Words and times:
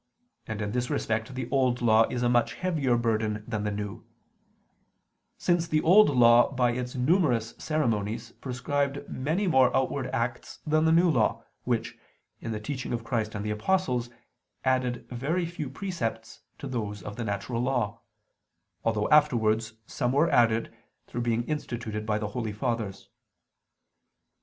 And 0.47 0.63
in 0.63 0.71
this 0.71 0.89
respect 0.89 1.35
the 1.35 1.47
Old 1.51 1.79
Law 1.79 2.05
is 2.09 2.23
a 2.23 2.27
much 2.27 2.55
heavier 2.55 2.97
burden 2.97 3.43
than 3.47 3.65
the 3.65 3.69
New: 3.71 4.03
since 5.37 5.67
the 5.67 5.79
Old 5.83 6.09
Law 6.09 6.51
by 6.51 6.71
its 6.71 6.95
numerous 6.95 7.53
ceremonies 7.59 8.31
prescribed 8.31 9.07
many 9.07 9.45
more 9.45 9.71
outward 9.77 10.07
acts 10.07 10.57
than 10.65 10.85
the 10.85 10.91
New 10.91 11.07
Law, 11.07 11.43
which, 11.65 11.99
in 12.39 12.51
the 12.51 12.59
teaching 12.59 12.93
of 12.93 13.03
Christ 13.03 13.35
and 13.35 13.45
the 13.45 13.51
apostles, 13.51 14.09
added 14.65 15.07
very 15.11 15.45
few 15.45 15.69
precepts 15.69 16.39
to 16.57 16.65
those 16.65 17.03
of 17.03 17.15
the 17.15 17.23
natural 17.23 17.61
law; 17.61 17.99
although 18.83 19.07
afterwards 19.09 19.73
some 19.85 20.13
were 20.13 20.31
added, 20.31 20.73
through 21.05 21.21
being 21.21 21.43
instituted 21.43 22.07
by 22.07 22.17
the 22.17 22.29
holy 22.29 22.53
Fathers. 22.53 23.07